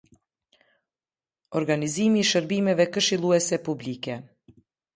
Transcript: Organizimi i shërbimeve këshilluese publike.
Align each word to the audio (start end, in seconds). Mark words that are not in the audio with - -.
Organizimi 1.59 2.23
i 2.23 2.27
shërbimeve 2.31 2.89
këshilluese 2.97 3.63
publike. 3.69 4.21